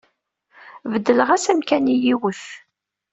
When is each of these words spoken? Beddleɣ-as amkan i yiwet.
Beddleɣ-as 0.91 1.45
amkan 1.51 1.85
i 1.93 1.95
yiwet. 2.03 2.43